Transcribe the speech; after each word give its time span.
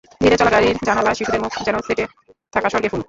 ধীরে 0.21 0.35
চলা 0.37 0.51
গাড়ির 0.51 0.75
জানালায় 0.87 1.17
শিশুদের 1.17 1.41
মুখ 1.43 1.53
যেন 1.67 1.75
সেঁটে 1.87 2.03
থাকা 2.53 2.67
স্বর্গের 2.69 2.91
ফুল। 2.91 2.99